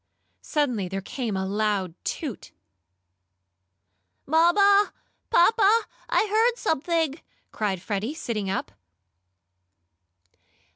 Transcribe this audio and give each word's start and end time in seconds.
Suddenly 0.41 0.87
there 0.87 0.99
came 0.99 1.37
a 1.37 1.45
loud 1.45 1.93
toot. 2.03 2.51
"Mamma! 4.25 4.93
Papa! 5.29 5.81
I 6.09 6.25
heard 6.27 6.57
something!" 6.59 7.21
cried 7.51 7.83
Freddie, 7.83 8.15
sitting 8.15 8.49
up. 8.49 8.71